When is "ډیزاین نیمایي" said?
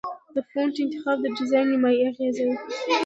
1.37-1.99